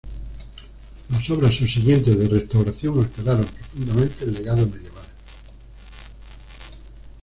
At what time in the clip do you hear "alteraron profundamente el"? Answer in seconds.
2.97-4.33